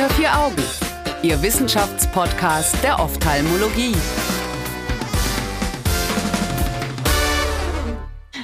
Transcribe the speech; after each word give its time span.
Unter 0.00 0.14
vier 0.14 0.34
Augen, 0.34 0.62
Ihr 1.22 1.42
Wissenschaftspodcast 1.42 2.82
der 2.82 2.98
Ophthalmologie. 3.00 3.94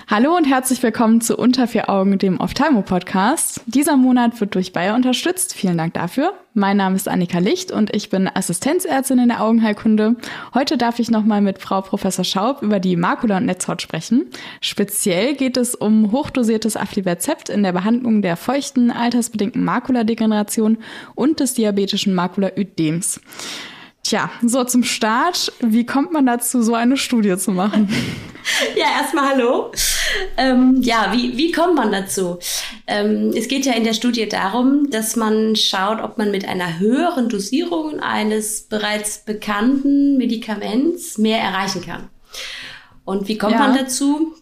Hallo 0.07 0.37
und 0.37 0.45
herzlich 0.45 0.83
willkommen 0.83 1.23
zu 1.23 1.35
Unter 1.35 1.67
vier 1.67 1.89
Augen, 1.89 2.19
dem 2.19 2.41
Ophthalmo-Podcast. 2.41 3.56
Dieser 3.69 3.97
Monat 3.97 4.41
wird 4.41 4.55
durch 4.55 4.73
Bayer 4.73 4.95
unterstützt. 4.95 5.53
Vielen 5.53 5.77
Dank 5.77 5.93
dafür. 5.95 6.35
Mein 6.55 6.77
Name 6.77 6.95
ist 6.95 7.09
Annika 7.09 7.41
Licht 7.41 7.73
und 7.73 7.95
ich 7.97 8.11
bin 8.11 8.31
Assistenzärztin 8.33 9.19
in 9.19 9.29
der 9.29 9.43
Augenheilkunde. 9.43 10.15
Heute 10.55 10.79
darf 10.79 11.01
ich 11.01 11.11
nochmal 11.11 11.41
mit 11.41 11.59
Frau 11.59 11.81
Professor 11.81 12.25
Schaub 12.25 12.63
über 12.63 12.79
die 12.79 12.97
Makula- 12.97 13.39
und 13.39 13.47
Netzhaut 13.47 13.83
sprechen. 13.83 14.27
Speziell 14.61 15.35
geht 15.35 15.57
es 15.57 15.75
um 15.75 16.13
hochdosiertes 16.13 16.77
Aflibercept 16.77 17.49
in 17.49 17.65
der 17.65 17.73
Behandlung 17.73 18.23
der 18.23 18.37
feuchten, 18.37 18.93
altersbedingten 18.93 19.65
Makuladegeneration 19.65 20.79
und 21.17 21.41
des 21.41 21.55
diabetischen 21.55 22.15
Makulaödems. 22.15 23.21
Tja, 24.07 24.31
so 24.41 24.63
zum 24.63 24.85
Start, 24.85 25.53
wie 25.59 25.85
kommt 25.85 26.13
man 26.13 26.27
dazu, 26.27 26.63
so 26.63 26.75
eine 26.75 26.97
Studie 26.97 27.37
zu 27.37 27.51
machen? 27.51 27.89
Ja, 28.77 29.01
erstmal 29.01 29.31
hallo. 29.31 29.73
Ähm, 30.37 30.81
ja, 30.81 31.13
wie, 31.13 31.37
wie 31.37 31.51
kommt 31.51 31.75
man 31.75 31.91
dazu? 31.91 32.39
Ähm, 32.87 33.33
es 33.37 33.49
geht 33.49 33.67
ja 33.67 33.73
in 33.73 33.83
der 33.83 33.93
Studie 33.93 34.29
darum, 34.29 34.89
dass 34.89 35.17
man 35.17 35.57
schaut, 35.57 36.01
ob 36.01 36.17
man 36.17 36.31
mit 36.31 36.47
einer 36.47 36.79
höheren 36.79 37.29
Dosierung 37.29 37.99
eines 37.99 38.63
bereits 38.69 39.25
bekannten 39.25 40.17
Medikaments 40.17 41.19
mehr 41.19 41.41
erreichen 41.41 41.85
kann. 41.85 42.09
Und 43.05 43.27
wie 43.27 43.37
kommt 43.37 43.55
ja. 43.55 43.59
man 43.59 43.77
dazu? 43.77 44.37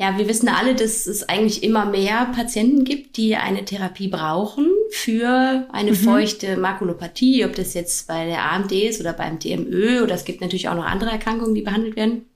Ja, 0.00 0.16
wir 0.16 0.28
wissen 0.28 0.48
alle, 0.48 0.76
dass 0.76 1.08
es 1.08 1.28
eigentlich 1.28 1.64
immer 1.64 1.84
mehr 1.84 2.26
Patienten 2.26 2.84
gibt, 2.84 3.16
die 3.16 3.34
eine 3.34 3.64
Therapie 3.64 4.06
brauchen 4.06 4.68
für 4.90 5.66
eine 5.72 5.90
mhm. 5.90 5.96
feuchte 5.96 6.56
Makulopathie, 6.56 7.44
ob 7.44 7.56
das 7.56 7.74
jetzt 7.74 8.06
bei 8.06 8.24
der 8.24 8.44
AMD 8.52 8.70
ist 8.70 9.00
oder 9.00 9.12
beim 9.12 9.40
DMÖ 9.40 10.04
oder 10.04 10.14
es 10.14 10.24
gibt 10.24 10.40
natürlich 10.40 10.68
auch 10.68 10.76
noch 10.76 10.84
andere 10.84 11.10
Erkrankungen, 11.10 11.56
die 11.56 11.62
behandelt 11.62 11.96
werden. 11.96 12.26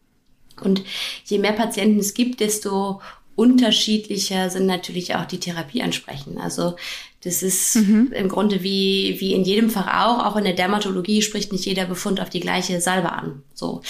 Und 0.61 0.83
je 1.25 1.39
mehr 1.39 1.53
Patienten 1.53 2.01
es 2.01 2.15
gibt, 2.15 2.41
desto 2.41 3.01
unterschiedlicher 3.37 4.51
sind 4.51 4.67
natürlich 4.67 5.15
auch 5.15 5.25
die 5.25 5.39
Therapieansprechen. 5.39 6.39
Also 6.39 6.75
das 7.25 7.43
ist 7.43 7.77
mhm. 7.77 8.13
im 8.13 8.29
Grunde 8.29 8.63
wie, 8.63 9.17
wie 9.21 9.33
in 9.33 9.45
jedem 9.45 9.71
Fach 9.71 9.87
auch, 9.87 10.27
auch 10.27 10.37
in 10.37 10.45
der 10.45 10.55
Dermatologie 10.55 11.23
spricht 11.23 11.53
nicht 11.53 11.65
jeder 11.65 11.85
Befund 11.85 12.21
auf 12.21 12.31
die 12.31 12.41
gleiche 12.41 12.81
Salbe 12.81 13.13
an. 13.13 13.43
So. 13.55 13.81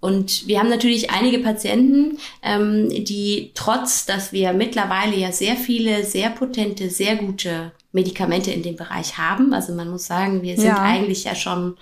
Und 0.00 0.46
wir 0.46 0.58
haben 0.58 0.68
natürlich 0.68 1.10
einige 1.10 1.38
Patienten, 1.38 2.18
ähm, 2.42 2.90
die 2.90 3.52
trotz, 3.54 4.04
dass 4.04 4.32
wir 4.32 4.52
mittlerweile 4.52 5.16
ja 5.16 5.32
sehr 5.32 5.56
viele, 5.56 6.04
sehr 6.04 6.28
potente, 6.28 6.90
sehr 6.90 7.16
gute 7.16 7.72
Medikamente 7.92 8.50
in 8.50 8.62
dem 8.62 8.76
Bereich 8.76 9.16
haben, 9.16 9.54
also 9.54 9.72
man 9.72 9.88
muss 9.88 10.04
sagen, 10.04 10.42
wir 10.42 10.56
sind 10.56 10.66
ja. 10.66 10.82
eigentlich 10.82 11.24
ja 11.24 11.34
schon 11.34 11.78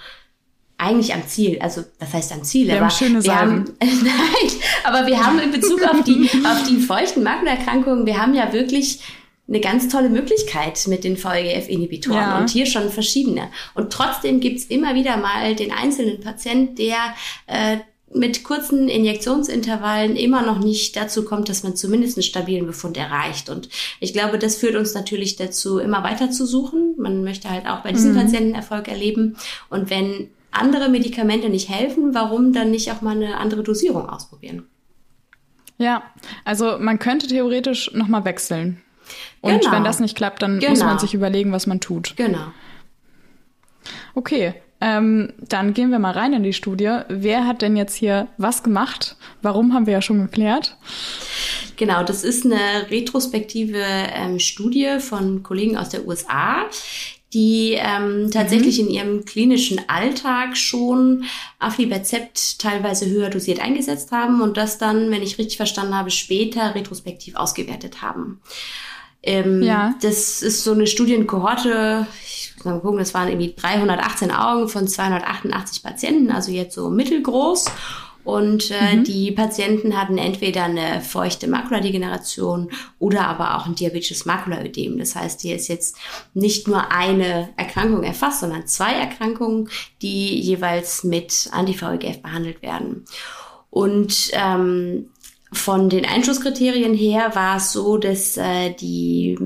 eigentlich 0.79 1.15
am 1.15 1.27
Ziel. 1.27 1.59
Also, 1.61 1.83
was 1.99 2.13
heißt 2.13 2.33
am 2.33 2.45
Ziel? 2.45 2.67
Wir 2.67 2.75
aber 2.75 2.87
haben 2.87 2.91
schöne 2.91 3.25
wir 3.25 3.41
haben, 3.41 3.65
nein, 3.81 4.53
aber 4.85 5.07
wir 5.07 5.25
haben 5.25 5.39
in 5.39 5.51
Bezug 5.51 5.83
auf 5.83 6.03
die, 6.05 6.29
auf 6.45 6.69
die 6.69 6.79
feuchten 6.79 7.23
Magenerkrankungen, 7.23 8.07
wir 8.07 8.19
haben 8.19 8.35
ja 8.35 8.53
wirklich 8.53 9.01
eine 9.49 9.61
ganz 9.61 9.89
tolle 9.89 10.09
Möglichkeit 10.09 10.87
mit 10.87 11.05
den 11.05 11.17
VEGF-Inhibitoren 11.17 12.17
ja. 12.17 12.39
und 12.39 12.51
hier 12.51 12.67
schon 12.67 12.91
verschiedene. 12.91 13.51
Und 13.75 13.93
trotzdem 13.93 14.41
gibt's 14.41 14.65
immer 14.65 14.95
wieder 14.95 15.17
mal 15.17 15.55
den 15.55 15.73
einzelnen 15.73 16.21
Patient, 16.21 16.79
der 16.79 17.15
äh, 17.47 17.79
mit 18.15 18.45
kurzen 18.45 18.89
Injektionsintervallen 18.89 20.17
immer 20.17 20.43
noch 20.43 20.59
nicht 20.59 20.97
dazu 20.97 21.25
kommt, 21.25 21.49
dass 21.49 21.63
man 21.63 21.77
zumindest 21.77 22.17
einen 22.17 22.23
stabilen 22.23 22.67
Befund 22.67 22.97
erreicht. 22.97 23.49
Und 23.49 23.69
ich 24.01 24.13
glaube, 24.13 24.39
das 24.39 24.57
führt 24.57 24.77
uns 24.77 24.95
natürlich 24.95 25.37
dazu, 25.37 25.79
immer 25.79 26.03
weiter 26.03 26.31
zu 26.31 26.47
suchen. 26.47 26.95
Man 26.99 27.25
möchte 27.25 27.51
halt 27.51 27.67
auch 27.67 27.81
bei 27.81 27.93
diesen 27.93 28.13
mhm. 28.13 28.19
Patienten 28.19 28.55
Erfolg 28.55 28.89
erleben. 28.89 29.37
Und 29.71 29.91
wenn 29.91 30.29
andere 30.51 30.89
Medikamente 30.89 31.49
nicht 31.49 31.69
helfen, 31.69 32.15
warum 32.15 32.53
dann 32.53 32.71
nicht 32.71 32.93
auch 32.93 33.01
mal 33.01 33.17
eine 33.17 33.39
andere 33.39 33.63
Dosierung 33.63 34.09
ausprobieren? 34.09 34.67
Ja, 35.79 36.03
also 36.45 36.77
man 36.79 36.99
könnte 36.99 37.27
theoretisch 37.27 37.91
nochmal 37.93 38.25
wechseln. 38.25 38.83
Und 39.41 39.61
genau. 39.61 39.73
wenn 39.73 39.85
das 39.85 40.01
nicht 40.01 40.17
klappt, 40.17 40.43
dann 40.43 40.59
genau. 40.59 40.71
muss 40.71 40.81
man 40.81 40.89
genau. 40.91 41.01
sich 41.01 41.15
überlegen, 41.15 41.53
was 41.53 41.67
man 41.67 41.81
tut. 41.81 42.15
Genau. 42.17 42.47
Okay, 44.15 44.55
ähm, 44.81 45.33
dann 45.39 45.75
gehen 45.75 45.91
wir 45.91 46.01
mal 46.01 46.11
rein 46.11 46.33
in 46.33 46.43
die 46.43 46.53
Studie. 46.53 46.99
Wer 47.09 47.47
hat 47.47 47.63
denn 47.63 47.77
jetzt 47.77 47.95
hier 47.95 48.27
was 48.37 48.65
gemacht? 48.65 49.17
Warum 49.41 49.75
haben 49.75 49.87
wir 49.87 49.93
ja 49.93 50.03
schon 50.03 50.21
geklärt? 50.21 50.77
Genau, 51.77 52.03
das 52.03 52.25
ist 52.25 52.45
eine 52.45 52.91
retrospektive 52.91 53.79
ähm, 53.81 54.41
Studie 54.41 54.99
von 54.99 55.43
Kollegen 55.43 55.77
aus 55.77 55.91
der 55.91 56.07
USA, 56.07 56.65
die 57.35 57.79
ähm, 57.79 58.31
tatsächlich 58.31 58.81
mhm. 58.81 58.89
in 58.89 58.95
ihrem 58.95 59.25
klinischen 59.25 59.81
Alltag 59.89 60.57
schon 60.57 61.25
Aflibercept 61.59 62.59
teilweise 62.59 63.07
höher 63.09 63.31
dosiert 63.31 63.61
eingesetzt 63.61 64.13
haben 64.13 64.41
und 64.43 64.57
das 64.57 64.79
dann, 64.79 65.11
wenn 65.11 65.23
ich 65.23 65.39
richtig 65.39 65.57
verstanden 65.57 65.97
habe, 65.97 66.11
später 66.11 66.75
retrospektiv 66.75 67.37
ausgewertet 67.37 68.03
haben. 68.03 68.41
Ähm, 69.23 69.63
ja. 69.63 69.95
Das 70.03 70.43
ist 70.43 70.65
so 70.65 70.73
eine 70.73 70.87
Studienkohorte, 70.87 72.07
ich 72.25 72.53
muss 72.57 72.65
mal 72.65 72.81
gucken, 72.81 72.99
das 72.99 73.15
waren 73.15 73.29
irgendwie 73.29 73.55
318 73.55 74.31
Augen 74.31 74.69
von 74.69 74.89
288 74.89 75.83
Patienten, 75.83 76.31
also 76.31 76.51
jetzt 76.51 76.75
so 76.75 76.91
mittelgroß. 76.91 77.67
Und 78.25 78.71
äh, 78.71 78.97
mhm. 78.97 79.05
die 79.05 79.33
Patienten 79.33 79.99
hatten 79.99 80.17
entweder 80.17 80.65
eine 80.65 81.01
feuchte 81.01 81.49
Makuladegeneration 81.49 82.71
oder 82.99 83.27
aber 83.27 83.57
auch 83.57 83.67
ein 83.67 83.75
diabetisches 83.75 84.27
Makulaödem. 84.27 84.99
Das 84.99 85.17
heißt, 85.17 85.41
hier 85.41 85.57
ist 85.57 85.69
jetzt 85.69 85.97
nicht 86.33 86.69
nur 86.69 86.93
eine 86.93 87.49
Erkrankung 87.57 88.05
erfasst, 88.05 88.41
sondern 88.41 88.67
zwei 88.67 88.93
Erkrankungen, 88.93 89.69
die 90.03 90.41
jeweils 90.41 91.03
mit 91.03 91.49
Anti-VEGF 91.51 92.23
behandelt 92.23 92.63
werden. 92.63 93.05
Und 93.71 94.31
ähm, 94.35 95.09
von 95.53 95.91
den 95.91 96.05
Einschusskriterien 96.05 96.95
her 96.95 97.35
war 97.35 97.57
es 97.57 97.73
so, 97.73 97.99
dass 97.99 98.37
äh, 98.37 98.73
die 98.75 99.39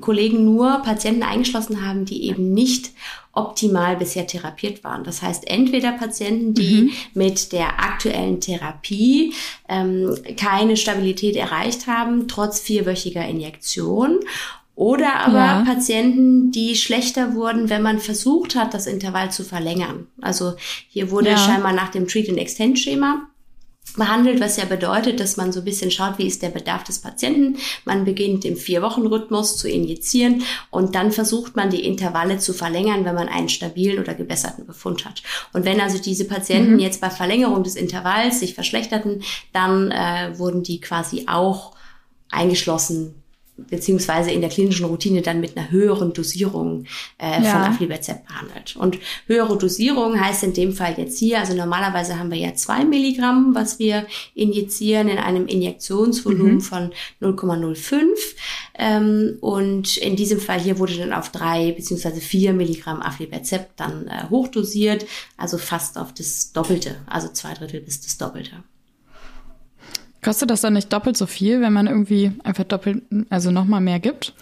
Kollegen 0.00 0.44
nur 0.44 0.82
Patienten 0.82 1.22
eingeschlossen 1.22 1.86
haben, 1.86 2.04
die 2.04 2.24
eben 2.24 2.52
nicht 2.52 2.90
optimal 3.32 3.96
bisher 3.96 4.26
therapiert 4.26 4.82
waren. 4.82 5.04
Das 5.04 5.22
heißt, 5.22 5.46
entweder 5.46 5.92
Patienten, 5.92 6.54
die 6.54 6.82
mhm. 6.82 6.92
mit 7.14 7.52
der 7.52 7.80
aktuellen 7.80 8.40
Therapie 8.40 9.34
ähm, 9.68 10.16
keine 10.36 10.76
Stabilität 10.76 11.36
erreicht 11.36 11.86
haben, 11.86 12.28
trotz 12.28 12.60
vierwöchiger 12.60 13.26
Injektion, 13.26 14.20
oder 14.74 15.20
aber 15.20 15.38
ja. 15.38 15.64
Patienten, 15.64 16.50
die 16.52 16.76
schlechter 16.76 17.34
wurden, 17.34 17.70
wenn 17.70 17.80
man 17.80 17.98
versucht 17.98 18.54
hat, 18.54 18.74
das 18.74 18.86
Intervall 18.86 19.32
zu 19.32 19.42
verlängern. 19.42 20.06
Also 20.20 20.52
hier 20.88 21.10
wurde 21.10 21.30
ja. 21.30 21.38
scheinbar 21.38 21.72
nach 21.72 21.90
dem 21.90 22.06
Treat-and-Extend-Schema 22.06 23.26
behandelt, 23.94 24.40
was 24.40 24.56
ja 24.56 24.64
bedeutet, 24.64 25.20
dass 25.20 25.36
man 25.36 25.52
so 25.52 25.60
ein 25.60 25.64
bisschen 25.64 25.90
schaut, 25.90 26.18
wie 26.18 26.26
ist 26.26 26.42
der 26.42 26.50
Bedarf 26.50 26.84
des 26.84 26.98
Patienten. 26.98 27.56
Man 27.84 28.04
beginnt 28.04 28.44
im 28.44 28.56
Vier-Wochen-Rhythmus 28.56 29.56
zu 29.56 29.68
injizieren 29.68 30.42
und 30.70 30.94
dann 30.94 31.12
versucht 31.12 31.56
man 31.56 31.70
die 31.70 31.84
Intervalle 31.84 32.38
zu 32.38 32.52
verlängern, 32.52 33.04
wenn 33.04 33.14
man 33.14 33.28
einen 33.28 33.48
stabilen 33.48 33.98
oder 33.98 34.14
gebesserten 34.14 34.66
Befund 34.66 35.04
hat. 35.04 35.22
Und 35.52 35.64
wenn 35.64 35.80
also 35.80 35.98
diese 35.98 36.26
Patienten 36.26 36.74
mhm. 36.74 36.78
jetzt 36.80 37.00
bei 37.00 37.10
Verlängerung 37.10 37.62
des 37.62 37.76
Intervalls 37.76 38.40
sich 38.40 38.54
verschlechterten, 38.54 39.22
dann 39.52 39.90
äh, 39.90 40.38
wurden 40.38 40.62
die 40.62 40.80
quasi 40.80 41.24
auch 41.26 41.74
eingeschlossen 42.30 43.22
beziehungsweise 43.56 44.30
in 44.30 44.40
der 44.40 44.50
klinischen 44.50 44.86
Routine 44.86 45.22
dann 45.22 45.40
mit 45.40 45.56
einer 45.56 45.70
höheren 45.70 46.12
Dosierung 46.12 46.84
äh, 47.18 47.42
ja. 47.42 47.50
von 47.50 47.62
Aflibercept 47.62 48.26
behandelt. 48.26 48.76
Und 48.76 48.98
höhere 49.26 49.56
Dosierung 49.56 50.20
heißt 50.20 50.44
in 50.44 50.52
dem 50.52 50.72
Fall 50.72 50.94
jetzt 50.98 51.18
hier, 51.18 51.38
also 51.38 51.54
normalerweise 51.54 52.18
haben 52.18 52.30
wir 52.30 52.38
ja 52.38 52.54
zwei 52.54 52.84
Milligramm, 52.84 53.54
was 53.54 53.78
wir 53.78 54.06
injizieren 54.34 55.08
in 55.08 55.18
einem 55.18 55.46
Injektionsvolumen 55.46 56.56
mhm. 56.56 56.60
von 56.60 56.92
0,05. 57.22 58.06
Ähm, 58.78 59.38
und 59.40 59.96
in 59.96 60.16
diesem 60.16 60.40
Fall 60.40 60.60
hier 60.60 60.78
wurde 60.78 60.96
dann 60.96 61.12
auf 61.12 61.30
drei 61.30 61.72
beziehungsweise 61.72 62.20
vier 62.20 62.52
Milligramm 62.52 63.00
Aflibercept 63.00 63.80
dann 63.80 64.06
äh, 64.08 64.28
hochdosiert, 64.28 65.06
also 65.36 65.56
fast 65.56 65.96
auf 65.98 66.12
das 66.12 66.52
Doppelte, 66.52 66.96
also 67.06 67.28
zwei 67.28 67.54
Drittel 67.54 67.80
bis 67.80 68.00
das 68.02 68.18
Doppelte. 68.18 68.62
Kostet 70.26 70.50
das 70.50 70.60
dann 70.60 70.72
nicht 70.72 70.92
doppelt 70.92 71.16
so 71.16 71.26
viel, 71.26 71.60
wenn 71.60 71.72
man 71.72 71.86
irgendwie 71.86 72.32
einfach 72.42 72.64
doppelt, 72.64 73.00
also 73.30 73.52
nochmal 73.52 73.80
mehr 73.80 74.00
gibt? 74.00 74.34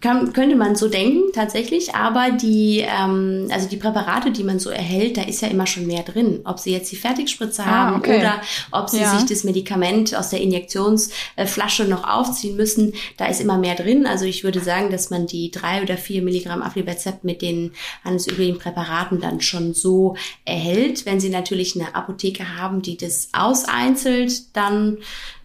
Kann, 0.00 0.32
könnte 0.32 0.54
man 0.54 0.76
so 0.76 0.88
denken, 0.88 1.32
tatsächlich, 1.34 1.94
aber 1.94 2.30
die, 2.30 2.84
ähm, 2.86 3.48
also 3.50 3.68
die 3.68 3.76
Präparate, 3.76 4.30
die 4.30 4.44
man 4.44 4.60
so 4.60 4.70
erhält, 4.70 5.16
da 5.16 5.22
ist 5.22 5.42
ja 5.42 5.48
immer 5.48 5.66
schon 5.66 5.86
mehr 5.86 6.04
drin. 6.04 6.40
Ob 6.44 6.60
sie 6.60 6.72
jetzt 6.72 6.92
die 6.92 6.96
Fertigspritze 6.96 7.62
ah, 7.62 7.66
haben 7.66 7.96
okay. 7.96 8.20
oder 8.20 8.40
ob 8.70 8.88
sie 8.90 9.00
ja. 9.00 9.16
sich 9.16 9.28
das 9.28 9.42
Medikament 9.42 10.14
aus 10.14 10.30
der 10.30 10.40
Injektionsflasche 10.40 11.84
noch 11.86 12.08
aufziehen 12.08 12.56
müssen, 12.56 12.92
da 13.16 13.26
ist 13.26 13.40
immer 13.40 13.58
mehr 13.58 13.74
drin. 13.74 14.06
Also 14.06 14.24
ich 14.24 14.44
würde 14.44 14.60
sagen, 14.60 14.90
dass 14.90 15.10
man 15.10 15.26
die 15.26 15.50
drei 15.50 15.82
oder 15.82 15.96
vier 15.96 16.22
Milligramm 16.22 16.62
Aflibercept 16.62 17.24
mit 17.24 17.42
den 17.42 17.72
handelsüblichen 18.04 18.58
Präparaten 18.58 19.20
dann 19.20 19.40
schon 19.40 19.74
so 19.74 20.14
erhält. 20.44 21.06
Wenn 21.06 21.18
sie 21.18 21.30
natürlich 21.30 21.74
eine 21.74 21.96
Apotheke 21.96 22.56
haben, 22.56 22.82
die 22.82 22.96
das 22.96 23.30
auseinzelt, 23.32 24.56
dann 24.56 24.98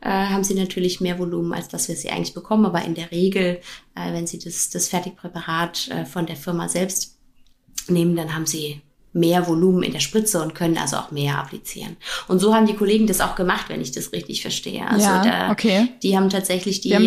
äh, 0.03 0.09
haben 0.09 0.43
sie 0.43 0.53
natürlich 0.53 0.99
mehr 0.99 1.17
Volumen, 1.17 1.53
als 1.53 1.69
das 1.69 1.87
wir 1.87 1.95
sie 1.95 2.09
eigentlich 2.09 2.33
bekommen. 2.33 2.65
Aber 2.65 2.83
in 2.83 2.93
der 2.93 3.11
Regel, 3.11 3.61
äh, 3.95 4.11
wenn 4.13 4.27
sie 4.27 4.37
das, 4.37 4.69
das 4.69 4.89
Fertigpräparat 4.89 5.87
äh, 5.89 6.05
von 6.05 6.25
der 6.25 6.35
Firma 6.35 6.67
selbst 6.67 7.17
nehmen, 7.87 8.15
dann 8.15 8.35
haben 8.35 8.45
sie 8.45 8.81
mehr 9.13 9.47
Volumen 9.47 9.83
in 9.83 9.93
der 9.93 9.99
Spritze 9.99 10.41
und 10.41 10.55
können 10.55 10.77
also 10.77 10.97
auch 10.97 11.11
mehr 11.11 11.37
applizieren. 11.37 11.97
Und 12.27 12.39
so 12.39 12.53
haben 12.53 12.65
die 12.65 12.75
Kollegen 12.75 13.07
das 13.07 13.21
auch 13.21 13.35
gemacht, 13.35 13.69
wenn 13.69 13.79
ich 13.79 13.91
das 13.91 14.11
richtig 14.11 14.41
verstehe. 14.41 14.85
Also 14.87 15.05
ja, 15.05 15.23
da, 15.23 15.51
okay. 15.51 15.87
die 16.01 16.17
haben 16.17 16.29
tatsächlich 16.29 16.81
die, 16.81 16.95
haben 16.95 17.05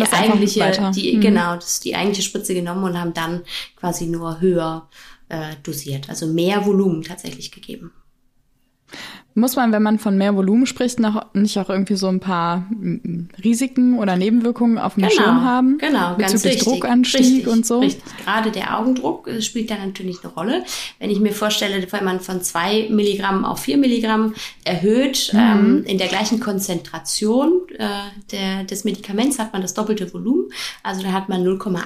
weiter. 0.61 0.91
die, 0.91 1.17
Mhm. 1.17 1.21
genau, 1.21 1.55
das, 1.55 1.81
die 1.81 1.95
eigentliche 1.95 2.23
Spritze 2.23 2.53
genommen 2.53 2.83
und 2.85 2.99
haben 2.99 3.13
dann 3.13 3.43
quasi 3.75 4.07
nur 4.07 4.39
höher 4.39 4.89
äh, 5.29 5.55
dosiert, 5.63 6.09
also 6.09 6.25
mehr 6.27 6.65
Volumen 6.65 7.03
tatsächlich 7.03 7.51
gegeben. 7.51 7.91
Muss 9.37 9.55
man, 9.55 9.71
wenn 9.71 9.83
man 9.83 9.99
von 9.99 10.17
mehr 10.17 10.35
Volumen 10.35 10.65
spricht, 10.65 10.99
noch, 10.99 11.25
nicht 11.33 11.57
auch 11.59 11.69
irgendwie 11.69 11.95
so 11.95 12.07
ein 12.07 12.19
paar 12.19 12.65
Risiken 13.43 13.99
oder 13.99 14.15
Nebenwirkungen 14.15 14.77
auf 14.77 14.95
dem 14.95 15.09
Schirm 15.09 15.43
haben? 15.43 15.77
Genau, 15.77 16.15
ganz 16.17 16.33
Bezüglich 16.33 16.55
richtig. 16.55 16.73
Druckanstieg 16.73 17.19
richtig, 17.21 17.47
und 17.47 17.65
so? 17.65 17.79
Richtig. 17.79 18.03
Gerade 18.23 18.51
der 18.51 18.79
Augendruck 18.79 19.27
äh, 19.27 19.41
spielt 19.41 19.69
da 19.69 19.75
natürlich 19.75 20.23
eine 20.23 20.33
Rolle. 20.33 20.63
Wenn 20.99 21.09
ich 21.11 21.19
mir 21.19 21.33
vorstelle, 21.33 21.85
wenn 21.91 22.03
man 22.03 22.19
von 22.19 22.41
zwei 22.41 22.87
Milligramm 22.89 23.45
auf 23.45 23.59
vier 23.59 23.77
Milligramm 23.77 24.33
erhöht, 24.63 25.31
Mhm. 25.33 25.39
ähm, 25.39 25.83
in 25.85 25.97
der 25.97 26.07
gleichen 26.07 26.39
Konzentration 26.39 27.61
äh, 27.77 27.87
der, 28.31 28.63
des 28.63 28.83
Medikaments 28.83 29.39
hat 29.39 29.53
man 29.53 29.61
das 29.61 29.73
doppelte 29.73 30.11
Volumen. 30.13 30.49
Also 30.83 31.03
da 31.03 31.11
hat 31.11 31.29
man 31.29 31.45
0,1 31.45 31.81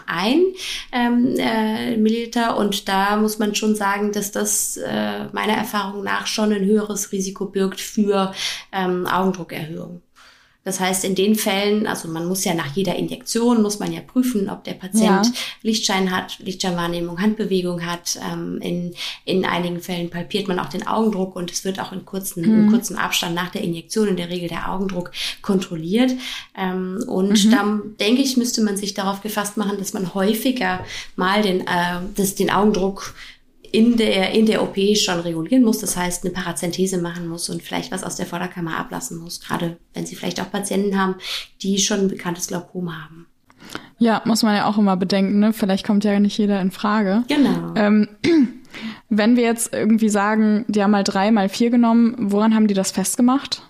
ähm, 0.92 1.36
äh, 1.38 1.98
Milliliter 1.98 2.57
und 2.57 2.88
da 2.88 3.18
muss 3.18 3.39
man 3.39 3.56
schon 3.56 3.75
sagen, 3.75 4.12
dass 4.12 4.31
das 4.31 4.77
äh, 4.77 5.25
meiner 5.33 5.53
Erfahrung 5.53 6.03
nach 6.03 6.27
schon 6.27 6.51
ein 6.51 6.65
höheres 6.65 7.12
Risiko 7.12 7.41
birgt 7.46 7.82
für 7.82 8.34
ähm, 8.72 9.08
Augendruckerhöhung. 9.08 10.02
Das 10.64 10.80
heißt, 10.80 11.06
in 11.06 11.16
den 11.16 11.34
Fällen, 11.34 11.88
also 11.88 12.08
man 12.08 12.28
muss 12.28 12.44
ja 12.44 12.54
nach 12.54 12.76
jeder 12.76 12.96
Injektion, 12.96 13.64
muss 13.64 13.80
man 13.80 13.92
ja 13.92 14.00
prüfen, 14.00 14.48
ob 14.48 14.64
der 14.64 14.76
Patient 14.76 15.26
Ja. 15.26 15.32
Lichtschein 15.64 16.16
hat, 16.16 16.38
Lichtscheinwahrnehmung, 16.38 17.20
Handbewegung 17.20 17.84
hat. 17.84 18.20
Ähm, 18.32 18.60
in, 18.62 18.94
in 19.26 19.44
einigen 19.44 19.80
Fällen 19.80 20.12
palpiert 20.12 20.48
man 20.48 20.60
auch 20.60 20.70
den 20.70 20.86
Augendruck 20.86 21.36
und 21.36 21.52
es 21.52 21.66
wird 21.66 21.80
auch 21.80 21.92
in, 21.92 22.06
kurzen, 22.06 22.44
in 22.44 22.70
kurzem 22.70 22.98
Abstand 22.98 23.34
nach 23.34 23.50
der 23.50 23.64
Injektion 23.64 24.08
in 24.08 24.18
der 24.18 24.30
Regel 24.30 24.50
der 24.50 24.72
Augendruck 24.72 25.12
kontrolliert. 25.42 26.12
Ähm, 26.56 27.04
und 27.08 27.52
dann 27.52 27.96
denke 28.00 28.22
ich, 28.22 28.38
müsste 28.38 28.62
man 28.62 28.78
sich 28.78 28.94
darauf 28.94 29.24
gefasst 29.24 29.58
machen, 29.58 29.80
dass 29.80 29.94
man 29.94 30.14
häufiger 30.14 30.86
mal 31.16 31.42
den, 31.42 31.62
äh, 31.62 32.02
das, 32.16 32.36
den 32.36 32.52
Augendruck 32.52 33.16
in 33.72 33.98
der, 33.98 34.32
in 34.32 34.46
der 34.46 34.62
OP 34.64 34.78
schon 34.96 35.20
regulieren 35.20 35.64
muss. 35.64 35.80
Das 35.80 35.96
heißt, 35.98 36.24
eine 36.24 36.34
Parazenthese 36.34 37.02
machen 37.02 37.28
muss 37.28 37.50
und 37.50 37.62
vielleicht 37.62 37.92
was 37.92 38.04
aus 38.04 38.16
der 38.16 38.26
Vorderkammer 38.26 38.78
ablassen 38.78 39.18
muss. 39.18 39.40
Gerade 39.40 39.78
wenn 39.94 40.06
Sie 40.06 40.16
vielleicht 40.16 40.42
auch 40.42 40.52
Patienten 40.52 41.00
haben, 41.00 41.16
die 41.62 41.78
schon 41.78 42.02
ein 42.02 42.08
bekanntes 42.08 42.48
Glaukom 42.48 42.96
haben. 42.96 43.28
Ja, 43.98 44.22
muss 44.26 44.44
man 44.44 44.56
ja 44.56 44.66
auch 44.66 44.78
immer 44.78 44.98
bedenken, 44.98 45.40
ne? 45.40 45.54
Vielleicht 45.54 45.86
kommt 45.86 46.04
ja 46.04 46.20
nicht 46.20 46.38
jeder 46.38 46.60
in 46.60 46.72
Frage. 46.72 47.24
Genau. 47.28 47.74
Ähm, 47.76 48.10
wenn 49.10 49.36
wir 49.36 49.44
jetzt 49.44 49.74
irgendwie 49.74 50.10
sagen, 50.10 50.66
die 50.68 50.82
haben 50.82 50.92
mal 50.92 51.04
drei, 51.04 51.32
mal 51.32 51.50
vier 51.50 51.70
genommen, 51.70 52.16
woran 52.18 52.56
haben 52.56 52.68
die 52.68 52.74
das 52.74 52.92
festgemacht? 52.92 53.64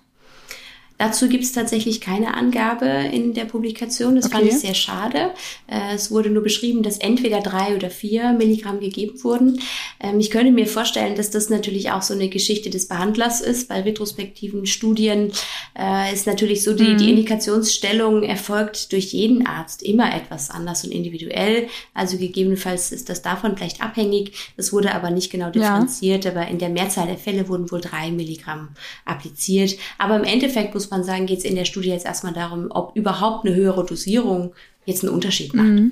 Dazu 1.02 1.28
gibt 1.30 1.44
es 1.44 1.52
tatsächlich 1.52 2.00
keine 2.00 2.36
Angabe 2.36 2.86
in 2.86 3.34
der 3.34 3.46
Publikation. 3.46 4.16
Das 4.16 4.28
fand 4.28 4.44
Okay. 4.44 4.54
ich 4.54 4.60
sehr 4.60 4.76
schade. 4.76 5.32
Äh, 5.66 5.96
es 5.96 6.12
wurde 6.12 6.30
nur 6.30 6.44
beschrieben, 6.44 6.84
dass 6.84 7.00
entweder 7.00 7.40
drei 7.42 7.76
oder 7.76 7.90
vier 7.90 8.34
Milligramm 8.34 8.80
gegeben 8.80 9.24
wurden. 9.24 9.60
Ähm, 10.00 10.20
ich 10.20 10.30
könnte 10.30 10.52
mir 10.52 10.68
vorstellen, 10.68 11.16
dass 11.16 11.32
das 11.32 11.50
natürlich 11.50 11.90
auch 11.90 12.04
so 12.04 12.14
eine 12.14 12.30
Geschichte 12.30 12.70
des 12.70 12.88
Behandlers 12.88 13.42
ist. 13.42 13.68
Bei 13.68 13.82
retrospektiven 13.82 14.68
Studien 14.68 15.32
äh, 15.76 16.14
ist 16.14 16.28
natürlich 16.28 16.64
so, 16.64 16.74
die, 16.76 16.96
die 16.98 17.10
Indikationsstellung 17.10 18.22
erfolgt 18.22 18.92
durch 18.92 19.06
jeden 19.12 19.48
Arzt 19.48 19.82
immer 19.82 20.14
etwas 20.16 20.52
anders 20.52 20.84
und 20.84 20.92
individuell. 20.92 21.68
Also 21.96 22.18
gegebenenfalls 22.20 22.92
ist 22.92 23.10
das 23.10 23.24
davon 23.24 23.58
vielleicht 23.58 23.82
abhängig. 23.82 24.34
Das 24.56 24.72
wurde 24.72 24.94
aber 24.94 25.10
nicht 25.10 25.32
genau 25.32 25.46
Ja. 25.46 25.52
differenziert, 25.52 26.28
aber 26.28 26.48
in 26.48 26.60
der 26.60 26.70
Mehrzahl 26.70 27.08
der 27.08 27.18
Fälle 27.18 27.50
wurden 27.50 27.72
wohl 27.72 27.82
drei 27.82 28.12
Milligramm 28.12 28.70
appliziert. 29.06 29.78
Aber 29.98 30.16
im 30.16 30.26
Endeffekt 30.26 30.76
muss 30.76 30.91
man 30.92 31.04
sagen, 31.04 31.26
geht 31.26 31.40
es 31.40 31.46
in 31.46 31.56
der 31.56 31.66
Studie 31.66 31.90
jetzt 31.90 32.06
erstmal 32.06 32.34
darum, 32.34 32.68
ob 32.70 32.96
überhaupt 32.96 33.46
eine 33.46 33.56
höhere 33.56 33.86
Dosierung 33.86 34.54
jetzt 34.86 35.04
einen 35.04 35.14
Unterschied 35.14 35.54
macht. 35.54 35.92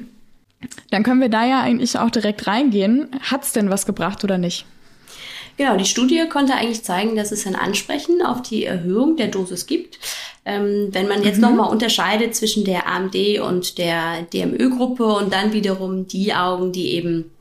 Dann 0.91 1.03
können 1.03 1.21
wir 1.21 1.29
da 1.29 1.45
ja 1.45 1.61
eigentlich 1.61 1.97
auch 1.97 2.09
direkt 2.09 2.45
reingehen. 2.47 3.07
Hat's 3.21 3.53
denn 3.53 3.69
was 3.69 3.85
gebracht 3.85 4.23
oder 4.23 4.37
nicht? 4.37 4.65
Genau, 5.57 5.75
die 5.75 5.85
Studie 5.85 6.23
konnte 6.29 6.53
eigentlich 6.53 6.83
zeigen, 6.83 7.15
dass 7.17 7.31
es 7.33 7.45
ein 7.45 7.55
Ansprechen 7.55 8.21
auf 8.21 8.41
die 8.41 8.63
Erhöhung 8.63 9.17
der 9.17 9.27
Dosis 9.27 9.65
gibt. 9.67 9.99
Ähm, 10.45 10.87
wenn 10.91 11.07
man 11.09 11.21
jetzt 11.23 11.35
Mhm. 11.37 11.41
nochmal 11.41 11.69
unterscheidet 11.69 12.33
zwischen 12.33 12.63
der 12.63 12.87
AMD 12.87 13.39
und 13.41 13.77
der 13.77 14.21
DMÖ-Gruppe 14.33 15.05
und 15.05 15.33
dann 15.33 15.51
wiederum 15.51 16.07
die 16.07 16.33
Augen, 16.33 16.71
die 16.71 16.91
eben 16.93 17.31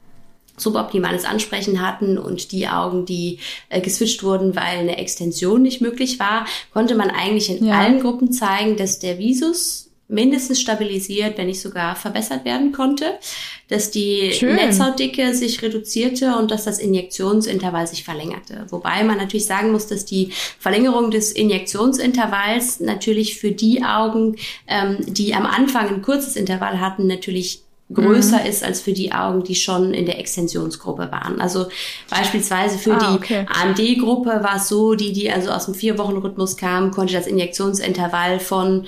suboptimales 0.58 1.24
Ansprechen 1.24 1.80
hatten 1.86 2.18
und 2.18 2.52
die 2.52 2.68
Augen, 2.68 3.06
die 3.06 3.38
äh, 3.68 3.80
geswitcht 3.80 4.22
wurden, 4.22 4.54
weil 4.56 4.78
eine 4.78 4.98
Extension 4.98 5.62
nicht 5.62 5.80
möglich 5.80 6.18
war, 6.18 6.46
konnte 6.72 6.94
man 6.94 7.10
eigentlich 7.10 7.50
in 7.50 7.66
Ja. 7.66 7.78
allen 7.80 8.00
Gruppen 8.00 8.32
zeigen, 8.32 8.76
dass 8.76 8.98
der 8.98 9.18
Visus 9.18 9.84
mindestens 10.10 10.58
stabilisiert, 10.58 11.36
wenn 11.36 11.48
nicht 11.48 11.60
sogar 11.60 11.94
verbessert 11.94 12.46
werden 12.46 12.72
konnte, 12.72 13.04
dass 13.68 13.90
die 13.90 14.32
Schön. 14.32 14.54
Netzhautdicke 14.56 15.34
sich 15.34 15.60
reduzierte 15.60 16.34
und 16.36 16.50
dass 16.50 16.64
das 16.64 16.78
Injektionsintervall 16.78 17.86
sich 17.86 18.04
verlängerte. 18.04 18.64
Wobei 18.70 19.04
man 19.04 19.18
natürlich 19.18 19.44
sagen 19.44 19.70
muss, 19.70 19.86
dass 19.86 20.06
die 20.06 20.30
Verlängerung 20.58 21.10
des 21.10 21.32
Injektionsintervalls 21.32 22.80
natürlich 22.80 23.38
für 23.38 23.52
die 23.52 23.82
Augen, 23.84 24.36
ähm, 24.66 24.96
die 25.06 25.34
am 25.34 25.44
Anfang 25.46 25.88
ein 25.88 26.02
kurzes 26.02 26.36
Intervall 26.36 26.80
hatten, 26.80 27.06
natürlich 27.06 27.60
größer 27.92 28.44
ist 28.46 28.62
als 28.62 28.80
für 28.80 28.92
die 28.92 29.12
Augen, 29.12 29.44
die 29.44 29.54
schon 29.54 29.94
in 29.94 30.04
der 30.04 30.18
Extensionsgruppe 30.18 31.10
waren. 31.10 31.40
Also 31.40 31.68
beispielsweise 32.10 32.78
für 32.78 32.94
Ah, 32.94 32.98
die 32.98 33.16
okay. 33.16 33.46
AMD-Gruppe 33.48 34.40
war 34.42 34.56
es 34.56 34.68
so, 34.68 34.94
die, 34.94 35.12
die 35.12 35.30
also 35.30 35.50
aus 35.50 35.64
dem 35.64 35.74
Vier-Wochen-Rhythmus 35.74 36.56
kamen, 36.56 36.90
konnte 36.90 37.14
das 37.14 37.26
Injektionsintervall 37.26 38.40
von 38.40 38.86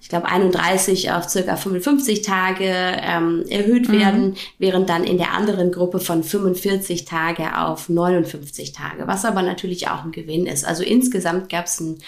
ich 0.00 0.10
glaube 0.10 0.26
31 0.28 1.12
auf 1.12 1.30
circa 1.30 1.56
55 1.56 2.20
Tage 2.20 2.66
ähm, 2.68 3.42
erhöht 3.48 3.90
werden, 3.90 4.36
während 4.58 4.90
dann 4.90 5.02
in 5.02 5.16
der 5.16 5.32
anderen 5.32 5.72
Gruppe 5.72 5.98
von 5.98 6.22
45 6.22 7.06
Tage 7.06 7.58
auf 7.58 7.88
59 7.88 8.72
Tage, 8.72 9.06
was 9.06 9.24
aber 9.24 9.40
natürlich 9.40 9.88
auch 9.88 10.04
ein 10.04 10.12
Gewinn 10.12 10.44
ist. 10.44 10.66
Also 10.66 10.82
insgesamt 10.82 11.48
gab 11.48 11.64
es 11.64 11.80
ein 11.80 12.00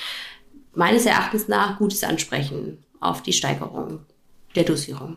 meines 0.74 1.06
Erachtens 1.06 1.48
nach 1.48 1.78
gutes 1.78 2.04
Ansprechen 2.04 2.84
auf 3.00 3.22
die 3.22 3.32
Steigerung 3.32 4.00
der 4.54 4.64
Dosierung. 4.64 5.16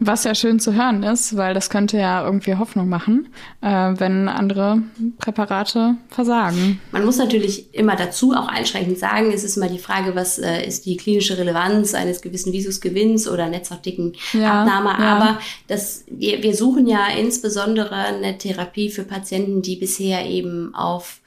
Was 0.00 0.24
ja 0.24 0.34
schön 0.34 0.58
zu 0.58 0.74
hören 0.74 1.04
ist, 1.04 1.36
weil 1.36 1.54
das 1.54 1.70
könnte 1.70 1.96
ja 1.98 2.24
irgendwie 2.24 2.56
Hoffnung 2.56 2.88
machen, 2.88 3.28
äh, 3.60 3.68
wenn 3.68 4.28
andere 4.28 4.82
Präparate 5.18 5.94
versagen. 6.08 6.80
Man 6.90 7.04
muss 7.04 7.16
natürlich 7.16 7.72
immer 7.72 7.94
dazu 7.94 8.32
auch 8.32 8.48
einschränkend 8.48 8.98
sagen, 8.98 9.30
es 9.32 9.44
ist 9.44 9.56
immer 9.56 9.68
die 9.68 9.78
Frage, 9.78 10.16
was 10.16 10.38
äh, 10.38 10.66
ist 10.66 10.84
die 10.86 10.96
klinische 10.96 11.38
Relevanz 11.38 11.94
eines 11.94 12.22
gewissen 12.22 12.52
Visusgewinns 12.52 13.28
oder 13.28 13.48
netzhautdicken 13.48 14.14
Ja, 14.32 14.62
Abnahme. 14.62 14.90
ja. 15.02 15.16
Aber 15.16 15.38
das, 15.68 16.04
wir, 16.08 16.42
wir 16.42 16.54
suchen 16.56 16.88
ja 16.88 17.06
insbesondere 17.16 17.94
eine 17.94 18.36
Therapie 18.36 18.90
für 18.90 19.04
Patienten, 19.04 19.62
die 19.62 19.76
bisher 19.76 20.26
eben 20.26 20.74
auf 20.74 21.20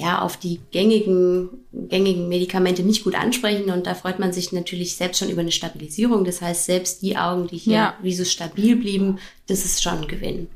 ja, 0.00 0.22
auf 0.22 0.36
die 0.36 0.60
gängigen, 0.70 1.48
gängigen 1.72 2.28
Medikamente 2.28 2.84
nicht 2.84 3.02
gut 3.02 3.16
ansprechen. 3.16 3.68
Und 3.72 3.88
da 3.88 3.94
freut 3.94 4.20
man 4.20 4.32
sich 4.32 4.52
natürlich 4.52 4.94
selbst 4.94 5.18
schon 5.18 5.28
über 5.28 5.40
eine 5.40 5.50
Stabilisierung. 5.50 6.24
Das 6.24 6.40
heißt, 6.40 6.66
selbst 6.66 7.02
die 7.02 7.16
Augen, 7.16 7.48
die 7.48 7.56
hier 7.56 7.74
Ja. 7.74 7.94
visus 8.00 8.30
stabil 8.30 8.76
blieben, 8.76 9.18
das 9.48 9.64
ist 9.64 9.82
schon 9.82 10.02
ein 10.02 10.06
Gewinn. 10.06 10.46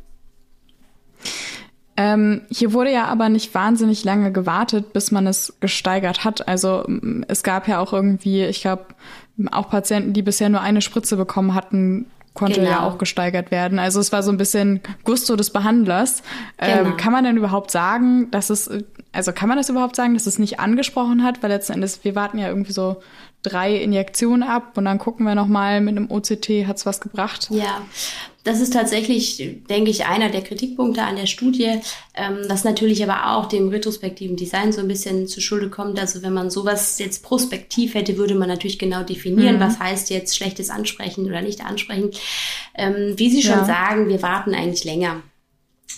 Ähm, 1.96 2.42
hier 2.50 2.72
wurde 2.72 2.92
ja 2.92 3.06
aber 3.06 3.28
nicht 3.28 3.52
wahnsinnig 3.52 4.04
lange 4.04 4.30
gewartet, 4.30 4.92
bis 4.92 5.10
man 5.10 5.26
es 5.26 5.54
gesteigert 5.58 6.22
hat. 6.24 6.46
Also 6.46 6.86
es 7.26 7.42
gab 7.42 7.66
ja 7.66 7.80
auch 7.80 7.92
irgendwie, 7.92 8.44
ich 8.44 8.60
glaube, 8.60 8.86
auch 9.50 9.68
Patienten, 9.68 10.12
die 10.12 10.22
bisher 10.22 10.50
nur 10.50 10.60
eine 10.60 10.82
Spritze 10.82 11.16
bekommen 11.16 11.54
hatten, 11.54 12.06
konnte 12.34 12.60
Genau. 12.60 12.70
ja 12.70 12.80
auch 12.82 12.98
gesteigert 12.98 13.50
werden. 13.50 13.78
Also 13.78 14.00
es 14.00 14.12
war 14.12 14.22
so 14.22 14.30
ein 14.30 14.36
bisschen 14.38 14.80
Gusto 15.04 15.36
des 15.36 15.50
Behandlers. 15.50 16.22
Genau. 16.58 16.90
Ähm, 16.90 16.96
kann 16.96 17.12
man 17.12 17.24
denn 17.24 17.36
überhaupt 17.36 17.70
sagen, 17.70 18.30
dass 18.30 18.50
es, 18.50 18.70
also 19.12 19.32
kann 19.32 19.48
man 19.48 19.58
das 19.58 19.68
überhaupt 19.68 19.96
sagen, 19.96 20.14
dass 20.14 20.26
es 20.26 20.38
nicht 20.38 20.58
angesprochen 20.60 21.22
hat? 21.22 21.42
Weil 21.42 21.50
letzten 21.50 21.74
Endes, 21.74 22.04
wir 22.04 22.14
warten 22.14 22.38
ja 22.38 22.48
irgendwie 22.48 22.72
so 22.72 23.02
drei 23.42 23.76
Injektionen 23.76 24.42
ab 24.42 24.76
und 24.76 24.84
dann 24.84 24.98
gucken 24.98 25.26
wir 25.26 25.34
nochmal 25.34 25.80
mit 25.80 25.96
einem 25.96 26.10
OCT, 26.10 26.66
hat's 26.66 26.86
was 26.86 27.00
gebracht? 27.00 27.48
Ja, 27.50 27.82
das 28.44 28.60
ist 28.60 28.72
tatsächlich, 28.72 29.60
denke 29.68 29.90
ich, 29.90 30.06
einer 30.06 30.28
der 30.28 30.42
Kritikpunkte 30.42 31.02
an 31.02 31.16
der 31.16 31.26
Studie, 31.26 31.80
ähm, 32.14 32.38
das 32.48 32.64
natürlich 32.64 33.02
aber 33.08 33.36
auch 33.36 33.46
dem 33.46 33.68
retrospektiven 33.68 34.36
Design 34.36 34.72
so 34.72 34.80
ein 34.80 34.88
bisschen 34.88 35.28
zu 35.28 35.40
Schulde 35.40 35.70
kommt. 35.70 36.00
Also 36.00 36.22
wenn 36.22 36.32
man 36.32 36.50
sowas 36.50 36.98
jetzt 36.98 37.22
prospektiv 37.22 37.94
hätte, 37.94 38.16
würde 38.16 38.34
man 38.34 38.48
natürlich 38.48 38.78
genau 38.78 39.02
definieren, 39.02 39.60
was 39.60 39.78
heißt 39.78 40.10
jetzt 40.10 40.36
schlechtes 40.36 40.70
Ansprechen 40.70 41.26
oder 41.26 41.40
nicht 41.40 41.64
ansprechen. 41.64 42.10
Ähm, 42.74 43.14
wie 43.16 43.30
Sie 43.30 43.42
schon 43.42 43.58
Ja. 43.58 43.64
sagen, 43.64 44.08
wir 44.08 44.22
warten 44.22 44.54
eigentlich 44.54 44.84
länger. 44.84 45.22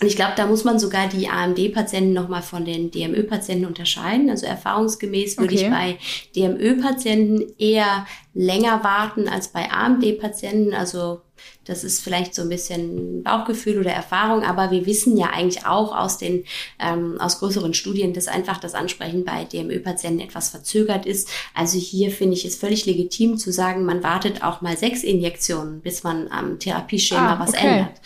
Und 0.01 0.09
ich 0.09 0.17
glaube, 0.17 0.33
da 0.37 0.47
muss 0.47 0.65
man 0.65 0.79
sogar 0.79 1.09
die 1.09 1.29
AMD-Patienten 1.29 2.13
nochmal 2.13 2.43
von 2.43 2.65
den 2.65 2.91
DMÖ-Patienten 2.91 3.67
unterscheiden. 3.67 4.29
Also 4.29 4.47
erfahrungsgemäß 4.47 5.39
würde 5.39 5.55
okay. 5.55 5.65
ich 5.65 5.71
bei 5.71 5.99
DMÖ-Patienten 6.35 7.55
eher 7.59 8.07
länger 8.35 8.83
warten 8.83 9.29
als 9.29 9.49
bei 9.49 9.71
AMD-Patienten. 9.71 10.75
Also 10.75 11.21
das 11.65 11.85
ist 11.85 12.03
vielleicht 12.03 12.35
so 12.35 12.43
ein 12.43 12.49
bisschen 12.49 13.23
Bauchgefühl 13.23 13.79
oder 13.79 13.91
Erfahrung, 13.91 14.43
aber 14.43 14.71
wir 14.71 14.87
wissen 14.87 15.17
ja 15.17 15.31
eigentlich 15.31 15.67
auch 15.67 15.97
aus 15.97 16.19
den 16.19 16.45
ähm, 16.79 17.21
aus 17.21 17.39
größeren 17.39 17.75
Studien, 17.75 18.13
dass 18.13 18.29
einfach 18.29 18.59
das 18.59 18.75
Ansprechen 18.75 19.25
bei 19.25 19.45
DMÖ-Patienten 19.45 20.21
etwas 20.21 20.51
verzögert 20.51 21.07
ist. 21.07 21.29
Also 21.55 21.79
hier 21.79 22.11
finde 22.11 22.35
ich 22.35 22.45
es 22.45 22.57
völlig 22.57 22.87
legitim 22.87 23.39
zu 23.39 23.53
sagen, 23.53 23.85
man 23.85 24.03
wartet 24.03 24.43
auch 24.43 24.61
mal 24.61 24.77
sechs 24.77 25.03
Injektionen, 25.03 25.81
bis 25.81 26.03
man 26.03 26.29
am 26.31 26.59
Therapieschema 26.59 27.35
ah, 27.35 27.41
was 27.41 27.51
okay. 27.51 27.67
ändert. 27.67 28.01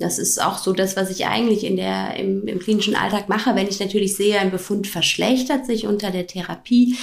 Das 0.00 0.18
ist 0.18 0.42
auch 0.42 0.58
so 0.58 0.72
das, 0.72 0.96
was 0.96 1.10
ich 1.10 1.26
eigentlich 1.26 1.62
in 1.62 1.76
der, 1.76 2.16
im, 2.16 2.46
im 2.48 2.58
klinischen 2.58 2.96
Alltag 2.96 3.28
mache. 3.28 3.54
Wenn 3.54 3.68
ich 3.68 3.80
natürlich 3.80 4.16
sehe, 4.16 4.38
ein 4.38 4.50
Befund 4.50 4.86
verschlechtert 4.86 5.66
sich 5.66 5.86
unter 5.86 6.10
der 6.10 6.26
Therapie, 6.26 6.96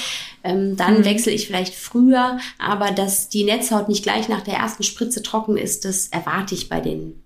ähm, 0.44 0.76
dann 0.76 1.00
mhm. 1.00 1.06
wechsle 1.06 1.32
ich 1.32 1.46
vielleicht 1.46 1.76
früher. 1.76 2.40
Aber 2.58 2.92
dass 2.92 3.30
die 3.30 3.44
Netzhaut 3.44 3.88
nicht 3.88 4.04
gleich 4.04 4.30
nach 4.30 4.42
der 4.42 4.56
ersten 4.56 4.84
Spritze 4.84 5.22
trocken 5.22 5.58
ist, 5.58 5.86
das 5.86 6.08
erwarte 6.08 6.56
ich 6.56 6.70
bei 6.70 6.82
den 6.82 7.22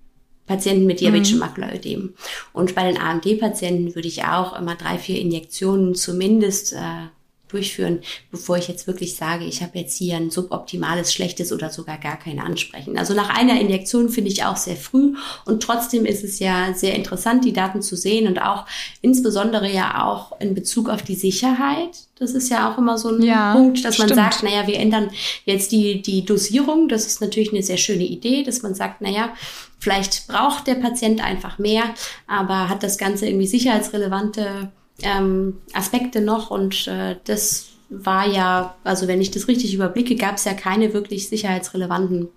Patienten 0.46 0.86
mit 0.86 1.00
diabetischem 1.00 1.38
mhm. 1.38 1.46
Makulaödem. 1.46 2.14
Und 2.52 2.76
bei 2.76 2.92
den 2.92 3.00
AMD-Patienten 3.00 3.96
würde 3.96 4.10
ich 4.10 4.26
auch 4.26 4.60
immer 4.60 4.76
drei, 4.76 4.98
vier 4.98 5.20
Injektionen 5.20 5.96
zumindest 5.96 6.74
äh, 6.74 7.08
durchführen, 7.52 8.00
bevor 8.32 8.58
ich 8.58 8.68
jetzt 8.68 8.88
wirklich 8.88 9.16
sage, 9.16 9.46
ich 9.46 9.62
habe 9.62 9.78
jetzt 9.80 9.98
hier 9.98 10.18
ein 10.18 10.32
suboptimales, 10.32 11.14
schlechtes 11.14 11.52
oder 11.52 11.70
sogar 11.70 11.98
gar 11.98 12.18
keine 12.18 12.44
Ansprechen. 12.44 12.98
Also 12.98 13.14
nach 13.14 13.30
einer 13.30 13.60
Injektion 13.60 14.10
finde 14.10 14.32
ich 14.32 14.44
auch 14.44 14.58
sehr 14.58 14.76
früh 14.76 15.16
und 15.46 15.64
trotzdem 15.64 16.06
ist 16.06 16.24
es 16.24 16.40
ja 16.40 16.74
sehr 16.74 16.96
interessant, 16.96 17.46
die 17.46 17.54
Daten 17.54 17.82
zu 17.82 17.96
sehen 17.96 18.28
und 18.28 18.42
auch 18.42 18.66
insbesondere 19.02 19.72
ja 19.72 20.06
auch 20.06 20.40
in 20.40 20.54
Bezug 20.54 20.90
auf 20.90 21.02
die 21.02 21.16
Sicherheit. 21.16 21.90
Das 22.18 22.32
ist 22.32 22.50
ja 22.50 22.72
auch 22.72 22.78
immer 22.78 22.98
so 22.98 23.10
ein 23.10 23.22
ja, 23.24 23.54
Punkt, 23.54 23.84
dass 23.84 23.98
man 23.98 24.08
stimmt. 24.08 24.22
sagt, 24.22 24.44
naja, 24.44 24.68
wir 24.68 24.78
ändern 24.78 25.10
jetzt 25.46 25.72
die, 25.72 26.02
die 26.02 26.24
Dosierung. 26.24 26.88
Das 26.88 27.08
ist 27.08 27.20
natürlich 27.20 27.52
eine 27.52 27.64
sehr 27.64 27.78
schöne 27.78 28.04
Idee, 28.04 28.44
dass 28.44 28.62
man 28.62 28.76
sagt, 28.76 29.02
naja, 29.02 29.34
vielleicht 29.80 30.28
braucht 30.28 30.68
der 30.68 30.76
Patient 30.76 31.24
einfach 31.24 31.58
mehr, 31.58 31.84
aber 32.28 32.70
hat 32.70 32.84
das 32.84 32.98
Ganze 32.98 33.26
irgendwie 33.26 33.48
sicherheitsrelevante 33.48 34.72
ähm, 35.04 35.58
Aspekte 35.74 36.22
noch 36.22 36.52
und 36.52 36.88
äh, 36.88 37.16
das 37.26 37.68
war 37.90 38.28
ja, 38.28 38.76
also 38.84 39.08
wenn 39.08 39.22
ich 39.22 39.32
das 39.32 39.48
richtig 39.48 39.74
überblicke, 39.74 40.16
gab 40.16 40.36
es 40.36 40.46
ja 40.46 40.54
keine 40.54 40.94
wirklich 40.94 41.28
sicherheitsrelevanten 41.28 42.30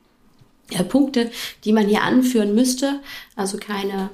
äh, 0.71 0.83
Punkte, 0.83 1.30
die 1.64 1.73
man 1.73 1.87
hier 1.87 2.02
anführen 2.02 2.54
müsste. 2.54 3.00
Also 3.37 3.59
keine 3.59 4.11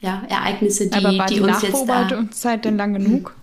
ja, 0.00 0.22
Ereignisse, 0.28 0.88
die, 0.88 0.94
Aber 0.94 1.16
war 1.16 1.26
die, 1.26 1.36
die 1.36 1.40
uns 1.40 1.62
jetzt 1.62 1.88
da. 1.88 2.28
Zeit 2.30 2.66
denn 2.66 2.76
lang 2.76 2.92
genug? 2.92 3.34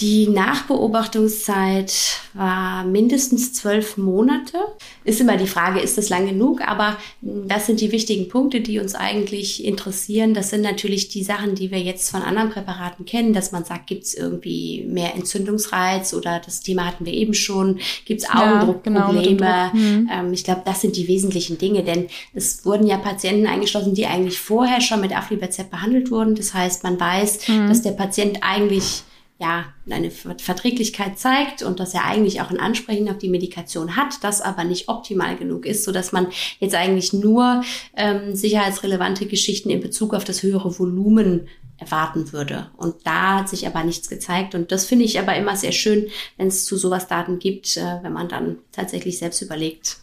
Die 0.00 0.28
Nachbeobachtungszeit 0.28 1.92
war 2.32 2.84
mindestens 2.84 3.52
zwölf 3.52 3.96
Monate. 3.96 4.56
Ist 5.02 5.20
immer 5.20 5.36
die 5.36 5.48
Frage, 5.48 5.80
ist 5.80 5.98
das 5.98 6.08
lang 6.08 6.28
genug? 6.28 6.60
Aber 6.60 6.98
das 7.20 7.66
sind 7.66 7.80
die 7.80 7.90
wichtigen 7.90 8.28
Punkte, 8.28 8.60
die 8.60 8.78
uns 8.78 8.94
eigentlich 8.94 9.64
interessieren. 9.64 10.34
Das 10.34 10.50
sind 10.50 10.60
natürlich 10.60 11.08
die 11.08 11.24
Sachen, 11.24 11.56
die 11.56 11.72
wir 11.72 11.80
jetzt 11.80 12.12
von 12.12 12.22
anderen 12.22 12.50
Präparaten 12.50 13.06
kennen, 13.06 13.32
dass 13.32 13.50
man 13.50 13.64
sagt, 13.64 13.88
gibt 13.88 14.04
es 14.04 14.14
irgendwie 14.14 14.86
mehr 14.88 15.16
Entzündungsreiz 15.16 16.14
oder 16.14 16.40
das 16.44 16.60
Thema 16.60 16.86
hatten 16.86 17.04
wir 17.04 17.12
eben 17.12 17.34
schon, 17.34 17.80
gibt 18.04 18.22
es 18.22 18.30
Augendruckprobleme. 18.30 19.44
Ja, 19.44 19.70
genau, 19.70 19.84
mhm. 19.84 20.10
ähm, 20.12 20.32
ich 20.32 20.44
glaube, 20.44 20.62
das 20.64 20.80
sind 20.80 20.94
die 20.94 21.08
wesentlichen 21.08 21.58
Dinge, 21.58 21.82
denn 21.82 22.06
es 22.34 22.64
wurden 22.64 22.86
ja 22.86 22.98
Patienten 22.98 23.48
eingeschlossen, 23.48 23.94
die 23.94 24.06
eigentlich 24.06 24.38
vorher 24.38 24.80
schon 24.80 25.00
mit 25.00 25.16
Aflibercept 25.16 25.72
behandelt 25.72 26.12
wurden. 26.12 26.36
Das 26.36 26.54
heißt, 26.54 26.84
man 26.84 27.00
weiß, 27.00 27.48
mhm. 27.48 27.68
dass 27.68 27.82
der 27.82 27.92
Patient 27.92 28.38
eigentlich 28.42 29.02
ja, 29.40 29.66
eine 29.88 30.10
Verträglichkeit 30.10 31.18
zeigt 31.18 31.62
und 31.62 31.78
dass 31.78 31.94
er 31.94 32.04
eigentlich 32.04 32.40
auch 32.40 32.50
ein 32.50 32.58
Ansprechen 32.58 33.08
auf 33.08 33.18
die 33.18 33.28
Medikation 33.28 33.94
hat, 33.94 34.22
das 34.22 34.40
aber 34.40 34.64
nicht 34.64 34.88
optimal 34.88 35.36
genug 35.36 35.64
ist, 35.64 35.84
so 35.84 35.92
dass 35.92 36.10
man 36.10 36.26
jetzt 36.58 36.74
eigentlich 36.74 37.12
nur 37.12 37.62
ähm, 37.96 38.34
sicherheitsrelevante 38.34 39.26
Geschichten 39.26 39.70
in 39.70 39.80
Bezug 39.80 40.12
auf 40.12 40.24
das 40.24 40.42
höhere 40.42 40.76
Volumen 40.76 41.48
erwarten 41.76 42.32
würde. 42.32 42.70
Und 42.76 42.96
da 43.04 43.38
hat 43.38 43.48
sich 43.48 43.64
aber 43.66 43.84
nichts 43.84 44.08
gezeigt. 44.08 44.56
Und 44.56 44.72
das 44.72 44.84
finde 44.84 45.04
ich 45.04 45.20
aber 45.20 45.36
immer 45.36 45.56
sehr 45.56 45.70
schön, 45.70 46.08
wenn 46.36 46.48
es 46.48 46.64
zu 46.64 46.76
sowas 46.76 47.06
Daten 47.06 47.38
gibt, 47.38 47.76
äh, 47.76 48.02
wenn 48.02 48.12
man 48.12 48.28
dann 48.28 48.58
tatsächlich 48.72 49.18
selbst 49.18 49.40
überlegt, 49.40 49.98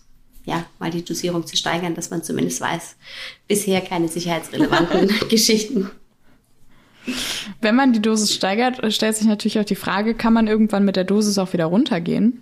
ja, 0.46 0.66
mal 0.80 0.92
die 0.92 1.04
Dosierung 1.04 1.46
zu 1.46 1.58
steigern, 1.58 1.96
dass 1.96 2.10
man 2.10 2.24
zumindest 2.24 2.62
weiß, 2.62 2.96
bisher 3.48 3.82
keine 3.82 4.08
sicherheitsrelevanten 4.08 5.12
Geschichten. 5.30 5.92
Wenn 7.62 7.76
man 7.76 7.94
die 7.94 8.02
Dosis 8.02 8.34
steigert, 8.34 8.82
stellt 8.94 9.16
sich 9.16 9.28
natürlich 9.28 9.60
auch 9.60 9.66
die 9.66 9.76
Frage, 9.76 10.14
kann 10.14 10.34
man 10.34 10.48
irgendwann 10.48 10.86
mit 10.86 10.96
der 10.96 11.04
Dosis 11.04 11.38
auch 11.38 11.54
wieder 11.54 11.66
runtergehen? 11.66 12.42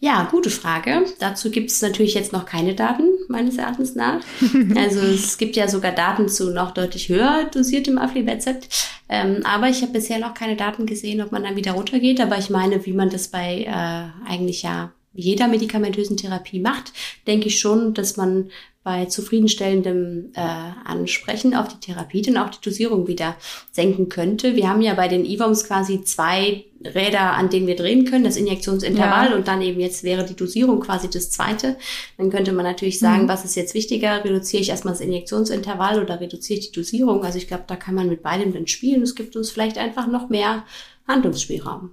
Ja, 0.00 0.28
gute 0.30 0.50
Frage. 0.50 1.04
Dazu 1.18 1.50
gibt 1.50 1.70
es 1.70 1.82
natürlich 1.82 2.14
jetzt 2.14 2.32
noch 2.32 2.46
keine 2.46 2.74
Daten, 2.74 3.02
meines 3.28 3.58
Erachtens 3.58 3.96
nach. 3.96 4.20
Also 4.76 5.00
es 5.00 5.38
gibt 5.38 5.56
ja 5.56 5.66
sogar 5.66 5.90
Daten 5.90 6.28
zu 6.28 6.52
noch 6.52 6.70
deutlich 6.70 7.08
höher 7.08 7.48
dosiertem 7.52 7.98
Aflibercept. 7.98 8.68
Ähm, 9.08 9.40
aber 9.44 9.68
ich 9.68 9.82
habe 9.82 9.92
bisher 9.92 10.18
noch 10.18 10.34
keine 10.34 10.54
Daten 10.54 10.86
gesehen, 10.86 11.20
ob 11.20 11.32
man 11.32 11.42
dann 11.42 11.56
wieder 11.56 11.72
runtergeht. 11.72 12.20
Aber 12.20 12.38
ich 12.38 12.48
meine, 12.48 12.86
wie 12.86 12.92
man 12.92 13.10
das 13.10 13.28
bei 13.28 13.64
äh, 13.64 14.30
eigentlich 14.30 14.62
ja 14.62 14.92
jeder 15.14 15.48
medikamentösen 15.48 16.16
Therapie 16.16 16.60
macht, 16.60 16.92
denke 17.26 17.48
ich 17.48 17.58
schon, 17.58 17.92
dass 17.92 18.16
man 18.16 18.50
bei 18.88 19.04
zufriedenstellendem 19.04 20.30
äh, 20.34 20.40
Ansprechen 20.40 21.54
auf 21.54 21.68
die 21.68 21.78
Therapie 21.78 22.22
dann 22.22 22.38
auch 22.38 22.48
die 22.48 22.62
Dosierung 22.62 23.06
wieder 23.06 23.36
senken 23.70 24.08
könnte. 24.08 24.56
Wir 24.56 24.66
haben 24.66 24.80
ja 24.80 24.94
bei 24.94 25.08
den 25.08 25.26
IVOMs 25.26 25.64
quasi 25.64 26.04
zwei 26.04 26.64
Räder, 26.82 27.34
an 27.34 27.50
denen 27.50 27.66
wir 27.66 27.76
drehen 27.76 28.06
können, 28.06 28.24
das 28.24 28.38
Injektionsintervall 28.38 29.28
ja. 29.28 29.36
und 29.36 29.46
dann 29.46 29.60
eben 29.60 29.78
jetzt 29.78 30.04
wäre 30.04 30.24
die 30.24 30.34
Dosierung 30.34 30.80
quasi 30.80 31.10
das 31.10 31.30
zweite. 31.30 31.76
Dann 32.16 32.30
könnte 32.30 32.52
man 32.52 32.64
natürlich 32.64 32.98
sagen, 32.98 33.24
mhm. 33.24 33.28
was 33.28 33.44
ist 33.44 33.56
jetzt 33.56 33.74
wichtiger? 33.74 34.24
Reduziere 34.24 34.62
ich 34.62 34.70
erstmal 34.70 34.94
das 34.94 35.02
Injektionsintervall 35.02 36.02
oder 36.02 36.18
reduziere 36.18 36.58
ich 36.58 36.70
die 36.70 36.80
Dosierung? 36.80 37.22
Also 37.26 37.36
ich 37.36 37.46
glaube, 37.46 37.64
da 37.66 37.76
kann 37.76 37.94
man 37.94 38.08
mit 38.08 38.22
beidem 38.22 38.54
dann 38.54 38.68
spielen. 38.68 39.02
Es 39.02 39.14
gibt 39.14 39.36
uns 39.36 39.50
vielleicht 39.50 39.76
einfach 39.76 40.06
noch 40.06 40.30
mehr 40.30 40.64
Handlungsspielraum. 41.06 41.90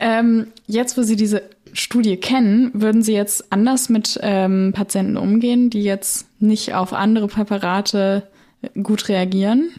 Ähm, 0.00 0.52
jetzt, 0.66 0.96
wo 0.96 1.02
Sie 1.02 1.16
diese 1.16 1.42
Studie 1.72 2.16
kennen, 2.16 2.70
würden 2.74 3.02
Sie 3.02 3.14
jetzt 3.14 3.52
anders 3.52 3.88
mit 3.88 4.18
ähm, 4.22 4.72
Patienten 4.74 5.16
umgehen, 5.16 5.70
die 5.70 5.82
jetzt 5.82 6.26
nicht 6.40 6.74
auf 6.74 6.92
andere 6.92 7.28
Präparate 7.28 8.28
gut 8.82 9.08
reagieren 9.08 9.70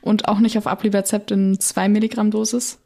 und 0.00 0.28
auch 0.28 0.38
nicht 0.38 0.56
auf 0.58 0.66
Aplibercept 0.66 1.30
in 1.30 1.58
2 1.58 1.88
Milligramm 1.88 2.30
Dosis? 2.30 2.78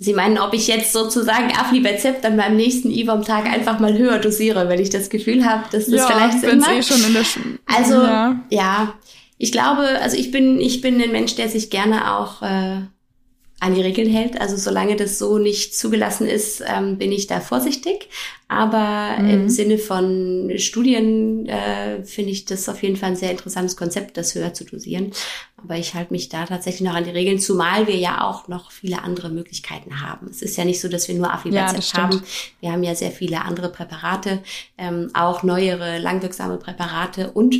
Sie 0.00 0.12
meinen, 0.12 0.38
ob 0.38 0.54
ich 0.54 0.68
jetzt 0.68 0.92
sozusagen 0.92 1.50
Aflibercept 1.50 2.24
an 2.24 2.36
meinem 2.36 2.56
nächsten 2.56 2.90
IVOM-Tag 2.90 3.46
einfach 3.46 3.80
mal 3.80 3.98
höher 3.98 4.18
dosiere, 4.18 4.68
wenn 4.68 4.80
ich 4.80 4.90
das 4.90 5.10
Gefühl 5.10 5.44
habe, 5.44 5.64
dass 5.72 5.86
das 5.86 5.94
ja, 5.94 6.06
vielleicht 6.06 6.40
Sinn 6.40 6.60
macht? 6.60 6.70
Eh 6.70 6.82
schon 6.82 7.02
in 7.02 7.14
der 7.14 7.24
Sch 7.24 7.38
also 7.66 7.94
ja. 7.94 8.40
ja. 8.50 8.94
ich 9.38 9.50
glaube, 9.50 9.82
also 10.00 10.16
ich 10.16 10.30
bin 10.30 10.60
ich 10.60 10.80
bin 10.80 11.02
ein 11.02 11.10
Mensch, 11.10 11.34
der 11.34 11.48
sich 11.48 11.70
gerne 11.70 12.14
auch 12.16 12.42
äh, 12.42 12.82
an 13.60 13.74
die 13.74 13.82
Regeln 13.82 14.08
hält. 14.08 14.40
Also 14.40 14.56
solange 14.56 14.96
das 14.96 15.18
so 15.18 15.38
nicht 15.38 15.76
zugelassen 15.76 16.26
ist, 16.28 16.62
ähm, 16.66 16.96
bin 16.96 17.10
ich 17.10 17.26
da 17.26 17.40
vorsichtig. 17.40 18.08
Aber 18.46 19.16
mhm. 19.18 19.30
im 19.30 19.48
Sinne 19.50 19.78
von 19.78 20.52
Studien 20.56 21.46
äh, 21.46 22.02
finde 22.04 22.30
ich 22.30 22.46
das 22.46 22.68
auf 22.68 22.82
jeden 22.82 22.96
Fall 22.96 23.10
ein 23.10 23.16
sehr 23.16 23.30
interessantes 23.30 23.76
Konzept, 23.76 24.16
das 24.16 24.34
höher 24.34 24.54
zu 24.54 24.64
dosieren. 24.64 25.12
Aber 25.56 25.76
ich 25.76 25.94
halte 25.94 26.12
mich 26.12 26.28
da 26.28 26.46
tatsächlich 26.46 26.88
noch 26.88 26.94
an 26.94 27.04
die 27.04 27.10
Regeln, 27.10 27.40
zumal 27.40 27.88
wir 27.88 27.96
ja 27.96 28.26
auch 28.26 28.48
noch 28.48 28.70
viele 28.70 29.02
andere 29.02 29.28
Möglichkeiten 29.28 30.00
haben. 30.00 30.28
Es 30.30 30.40
ist 30.40 30.56
ja 30.56 30.64
nicht 30.64 30.80
so, 30.80 30.88
dass 30.88 31.08
wir 31.08 31.16
nur 31.16 31.32
Aflibercept 31.32 31.96
ja, 31.96 32.02
haben. 32.02 32.22
Wir 32.60 32.72
haben 32.72 32.84
ja 32.84 32.94
sehr 32.94 33.10
viele 33.10 33.42
andere 33.42 33.70
Präparate, 33.70 34.38
ähm, 34.78 35.10
auch 35.14 35.42
neuere, 35.42 35.98
langwirksame 35.98 36.56
Präparate 36.56 37.32
und 37.32 37.56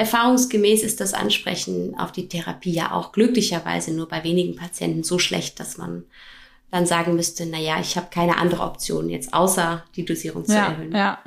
Erfahrungsgemäß 0.00 0.82
ist 0.82 1.02
das 1.02 1.12
Ansprechen 1.12 1.94
auf 1.98 2.10
die 2.10 2.26
Therapie 2.26 2.72
ja 2.72 2.92
auch 2.92 3.12
glücklicherweise 3.12 3.92
nur 3.92 4.08
bei 4.08 4.24
wenigen 4.24 4.56
Patienten 4.56 5.02
so 5.02 5.18
schlecht, 5.18 5.60
dass 5.60 5.76
man 5.76 6.04
dann 6.70 6.86
sagen 6.86 7.16
müsste, 7.16 7.44
na 7.44 7.58
ja, 7.58 7.78
ich 7.80 7.98
habe 7.98 8.06
keine 8.10 8.38
andere 8.38 8.62
Option 8.62 9.10
jetzt, 9.10 9.34
außer 9.34 9.84
die 9.96 10.06
Dosierung 10.06 10.46
zu 10.46 10.54
ja, 10.54 10.68
erhöhen. 10.68 10.92
Ja, 10.92 11.18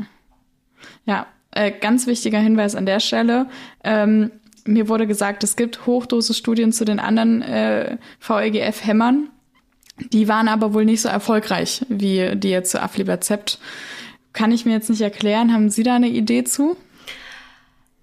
ja. 1.05 1.27
Äh, 1.51 1.71
ganz 1.71 2.07
wichtiger 2.07 2.39
Hinweis 2.39 2.73
an 2.73 2.87
der 2.87 2.99
Stelle. 2.99 3.45
Ähm, 3.83 4.31
mir 4.65 4.89
wurde 4.89 5.05
gesagt, 5.05 5.43
es 5.43 5.55
gibt 5.55 5.85
Hochdosisstudien 5.85 6.71
zu 6.71 6.83
den 6.83 6.99
anderen 6.99 7.43
äh, 7.43 7.97
VEGF-Hämmern. 8.21 9.29
Die 10.11 10.27
waren 10.27 10.47
aber 10.47 10.73
wohl 10.73 10.85
nicht 10.85 11.01
so 11.01 11.09
erfolgreich 11.09 11.85
wie 11.89 12.35
die 12.35 12.49
jetzt 12.49 12.71
zu 12.71 12.81
Aflibercept. 12.81 13.59
Kann 14.31 14.51
ich 14.51 14.65
mir 14.65 14.71
jetzt 14.71 14.89
nicht 14.89 15.01
erklären. 15.01 15.53
Haben 15.53 15.69
Sie 15.69 15.83
da 15.83 15.93
eine 15.93 16.09
Idee 16.09 16.43
zu? 16.43 16.75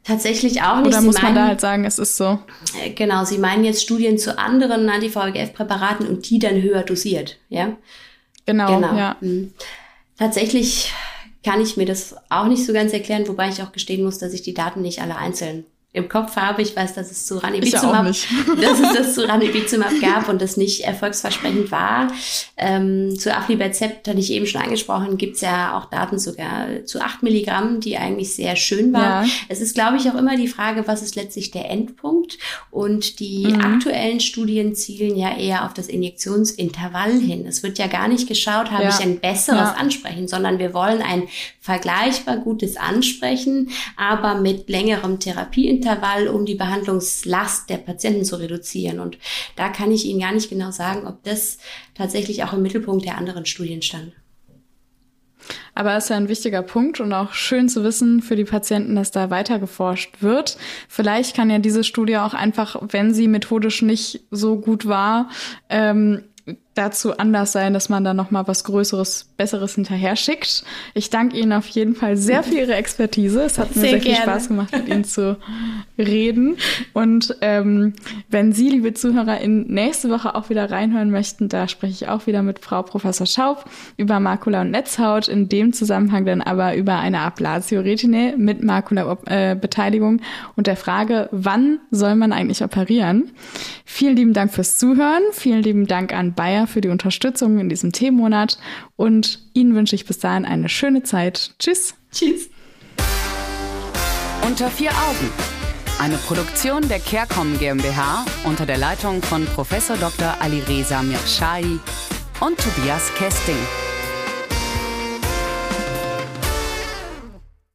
Tatsächlich 0.04 0.62
auch 0.62 0.78
nicht. 0.78 0.88
Oder 0.88 1.00
Sie 1.00 1.06
muss 1.06 1.20
man 1.20 1.34
da 1.34 1.46
halt 1.46 1.60
sagen, 1.60 1.84
es 1.84 1.98
ist 1.98 2.16
so? 2.16 2.38
Äh, 2.82 2.90
genau, 2.90 3.24
Sie 3.24 3.38
meinen 3.38 3.64
jetzt 3.64 3.82
Studien 3.82 4.18
zu 4.18 4.38
anderen 4.38 4.88
Anti-VEGF-Präparaten 4.88 6.06
und 6.06 6.28
die 6.28 6.38
dann 6.38 6.62
höher 6.62 6.82
dosiert, 6.82 7.38
ja? 7.48 7.76
Genau, 8.46 8.74
genau. 8.80 8.96
ja. 8.96 9.16
Mhm. 9.20 9.52
Tatsächlich 10.18 10.92
kann 11.44 11.60
ich 11.60 11.76
mir 11.76 11.86
das 11.86 12.16
auch 12.28 12.46
nicht 12.46 12.64
so 12.64 12.72
ganz 12.72 12.92
erklären, 12.92 13.28
wobei 13.28 13.48
ich 13.48 13.62
auch 13.62 13.72
gestehen 13.72 14.04
muss, 14.04 14.18
dass 14.18 14.32
ich 14.32 14.42
die 14.42 14.54
Daten 14.54 14.82
nicht 14.82 15.00
alle 15.00 15.16
einzeln 15.16 15.64
im 15.92 16.08
Kopf 16.08 16.36
habe. 16.36 16.62
Ich 16.62 16.76
weiß, 16.76 16.94
dass 16.94 17.10
es 17.10 17.26
zu 17.26 17.38
Ranibizumab, 17.38 18.06
dass 18.60 18.80
es 18.80 18.96
das 18.96 19.14
zu 19.14 19.28
Ranibizumab 19.28 19.90
gab 20.00 20.28
und 20.28 20.40
das 20.40 20.56
nicht 20.56 20.84
erfolgsversprechend 20.84 21.72
war. 21.72 22.12
Ähm, 22.56 23.18
zu 23.18 23.36
Aflibercept 23.36 24.06
hatte 24.06 24.20
ich 24.20 24.30
eben 24.30 24.46
schon 24.46 24.62
angesprochen, 24.62 25.16
gibt 25.16 25.34
es 25.34 25.40
ja 25.40 25.76
auch 25.76 25.86
Daten 25.86 26.20
sogar 26.20 26.84
zu 26.84 27.00
8 27.00 27.24
Milligramm, 27.24 27.80
die 27.80 27.96
eigentlich 27.96 28.36
sehr 28.36 28.54
schön 28.54 28.92
waren. 28.92 29.26
Ja. 29.26 29.32
Es 29.48 29.60
ist, 29.60 29.74
glaube 29.74 29.96
ich, 29.96 30.08
auch 30.08 30.14
immer 30.14 30.36
die 30.36 30.46
Frage, 30.46 30.86
was 30.86 31.02
ist 31.02 31.16
letztlich 31.16 31.50
der 31.50 31.68
Endpunkt? 31.68 32.38
Und 32.70 33.18
die 33.18 33.46
mhm. 33.46 33.60
aktuellen 33.60 34.20
Studien 34.20 34.76
zielen 34.76 35.16
ja 35.16 35.36
eher 35.36 35.64
auf 35.64 35.74
das 35.74 35.88
Injektionsintervall 35.88 37.18
hin. 37.18 37.46
Es 37.48 37.64
wird 37.64 37.78
ja 37.78 37.88
gar 37.88 38.06
nicht 38.06 38.28
geschaut, 38.28 38.70
habe 38.70 38.84
ja. 38.84 38.90
ich 38.90 39.00
ein 39.00 39.18
besseres 39.18 39.58
ja. 39.58 39.74
Ansprechen, 39.76 40.28
sondern 40.28 40.60
wir 40.60 40.72
wollen 40.72 41.02
ein 41.02 41.24
vergleichbar 41.60 42.36
gutes 42.36 42.76
Ansprechen, 42.76 43.70
aber 43.96 44.36
mit 44.36 44.68
längerem 44.68 45.18
Therapieintervall 45.18 45.79
Intervall, 45.80 46.28
um 46.28 46.44
die 46.44 46.54
Behandlungslast 46.54 47.70
der 47.70 47.78
Patienten 47.78 48.24
zu 48.24 48.36
reduzieren. 48.36 49.00
Und 49.00 49.18
da 49.56 49.70
kann 49.70 49.90
ich 49.90 50.04
Ihnen 50.04 50.20
gar 50.20 50.32
nicht 50.32 50.50
genau 50.50 50.70
sagen, 50.70 51.06
ob 51.06 51.22
das 51.24 51.56
tatsächlich 51.94 52.44
auch 52.44 52.52
im 52.52 52.62
Mittelpunkt 52.62 53.06
der 53.06 53.16
anderen 53.16 53.46
Studien 53.46 53.80
stand. 53.80 54.12
Aber 55.74 55.96
es 55.96 56.04
ist 56.04 56.10
ja 56.10 56.16
ein 56.16 56.28
wichtiger 56.28 56.62
Punkt 56.62 57.00
und 57.00 57.14
auch 57.14 57.32
schön 57.32 57.70
zu 57.70 57.82
wissen 57.82 58.20
für 58.20 58.36
die 58.36 58.44
Patienten, 58.44 58.94
dass 58.94 59.10
da 59.10 59.30
weiter 59.30 59.58
geforscht 59.58 60.20
wird. 60.20 60.58
Vielleicht 60.86 61.34
kann 61.34 61.48
ja 61.48 61.58
diese 61.58 61.82
Studie 61.82 62.18
auch 62.18 62.34
einfach, 62.34 62.76
wenn 62.90 63.14
sie 63.14 63.26
methodisch 63.26 63.80
nicht 63.80 64.20
so 64.30 64.56
gut 64.56 64.86
war, 64.86 65.30
ähm, 65.70 66.24
dazu 66.74 67.16
anders 67.16 67.52
sein, 67.52 67.74
dass 67.74 67.88
man 67.88 68.04
da 68.04 68.14
noch 68.14 68.30
mal 68.30 68.46
was 68.46 68.64
Größeres, 68.64 69.26
Besseres 69.36 69.74
hinterher 69.74 70.14
schickt. 70.16 70.64
Ich 70.94 71.10
danke 71.10 71.36
Ihnen 71.36 71.52
auf 71.52 71.66
jeden 71.66 71.94
Fall 71.94 72.16
sehr 72.16 72.42
für 72.42 72.54
Ihre 72.54 72.74
Expertise. 72.74 73.42
Es 73.42 73.58
hat 73.58 73.74
mir 73.74 73.82
sehr, 73.82 73.90
sehr 73.90 74.00
viel 74.00 74.14
Spaß 74.14 74.48
gemacht, 74.48 74.72
mit 74.72 74.88
Ihnen 74.88 75.04
zu 75.04 75.36
reden. 75.98 76.56
Und 76.92 77.36
ähm, 77.40 77.94
wenn 78.28 78.52
Sie, 78.52 78.68
liebe 78.70 78.94
ZuhörerInnen, 78.94 79.66
nächste 79.66 80.10
Woche 80.10 80.34
auch 80.34 80.48
wieder 80.48 80.70
reinhören 80.70 81.10
möchten, 81.10 81.48
da 81.48 81.66
spreche 81.66 81.92
ich 81.92 82.08
auch 82.08 82.26
wieder 82.26 82.42
mit 82.42 82.60
Frau 82.60 82.82
Professor 82.82 83.26
Schaub 83.26 83.64
über 83.96 84.20
Makula- 84.20 84.60
und 84.60 84.70
Netzhaut, 84.70 85.28
in 85.28 85.48
dem 85.48 85.72
Zusammenhang 85.72 86.24
dann 86.24 86.40
aber 86.40 86.76
über 86.76 86.98
eine 86.98 87.20
Ablatio 87.20 87.80
retinae 87.80 88.36
mit 88.36 88.62
Makula-Beteiligung 88.62 90.20
und 90.56 90.66
der 90.66 90.76
Frage, 90.76 91.28
wann 91.32 91.80
soll 91.90 92.14
man 92.14 92.32
eigentlich 92.32 92.62
operieren? 92.62 93.32
Vielen 93.84 94.16
lieben 94.16 94.32
Dank 94.32 94.52
fürs 94.52 94.78
Zuhören. 94.78 95.22
Vielen 95.32 95.62
lieben 95.62 95.86
Dank 95.86 96.14
an 96.14 96.32
Bayer 96.60 96.66
für 96.66 96.80
die 96.80 96.88
Unterstützung 96.88 97.58
in 97.58 97.68
diesem 97.68 97.92
Themenmonat 97.92 98.58
und 98.96 99.40
Ihnen 99.54 99.74
wünsche 99.74 99.94
ich 99.94 100.06
bis 100.06 100.18
dahin 100.18 100.44
eine 100.44 100.68
schöne 100.68 101.02
Zeit. 101.02 101.54
Tschüss. 101.58 101.94
Tschüss. 102.12 102.50
Unter 104.46 104.70
vier 104.70 104.90
Augen. 104.90 105.30
Eine 105.98 106.16
Produktion 106.16 106.88
der 106.88 106.98
CareCom 106.98 107.58
GmbH 107.58 108.24
unter 108.44 108.66
der 108.66 108.78
Leitung 108.78 109.22
von 109.22 109.44
Prof. 109.46 109.70
Dr. 109.70 110.36
Alireza 110.40 111.02
Mirshahi 111.02 111.78
und 112.40 112.58
Tobias 112.58 113.12
Kesting. 113.16 113.56